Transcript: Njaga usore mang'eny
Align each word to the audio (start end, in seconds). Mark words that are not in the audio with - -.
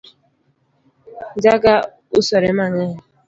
Njaga 1.37 1.73
usore 2.19 2.47
mang'eny 2.57 2.95